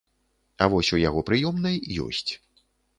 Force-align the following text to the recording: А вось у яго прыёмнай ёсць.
А 0.61 0.69
вось 0.75 0.89
у 0.97 0.99
яго 1.09 1.25
прыёмнай 1.29 1.77
ёсць. 2.09 2.29